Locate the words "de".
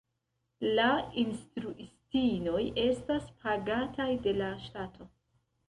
4.27-4.37